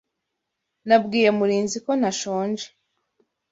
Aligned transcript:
Nabwiye 0.87 1.29
Murinzi 1.37 1.77
ko 1.85 1.91
ntashonje. 1.99 2.67